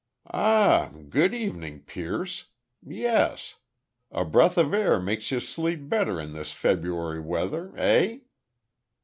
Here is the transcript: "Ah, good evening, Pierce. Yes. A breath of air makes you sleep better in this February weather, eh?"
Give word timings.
"Ah, 0.33 0.89
good 1.09 1.31
evening, 1.31 1.83
Pierce. 1.83 2.47
Yes. 2.83 3.57
A 4.09 4.25
breath 4.25 4.57
of 4.57 4.73
air 4.73 4.99
makes 4.99 5.29
you 5.29 5.39
sleep 5.39 5.87
better 5.89 6.19
in 6.19 6.33
this 6.33 6.51
February 6.51 7.19
weather, 7.19 7.71
eh?" 7.77 8.21